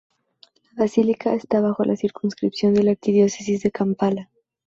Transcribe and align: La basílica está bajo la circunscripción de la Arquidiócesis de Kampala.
La 0.73 0.85
basílica 0.85 1.35
está 1.35 1.61
bajo 1.61 1.83
la 1.85 1.95
circunscripción 1.95 2.73
de 2.73 2.81
la 2.81 2.91
Arquidiócesis 2.93 3.61
de 3.61 3.69
Kampala. 3.69 4.31